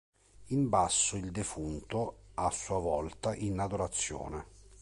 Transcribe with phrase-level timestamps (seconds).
[0.47, 4.45] In basso il defunto a sua volta in adorazione.